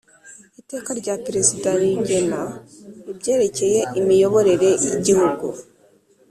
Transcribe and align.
Iteka 0.61 0.91
rya 0.99 1.15
Perezida 1.25 1.69
rigena 1.79 2.41
ibyerekeye 3.11 3.79
imiyoborere 3.99 4.69
y’igihugu 4.85 5.45